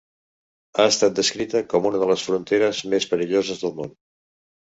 [0.77, 3.93] Ha estat descrita com una de les fronteres més perilloses del món.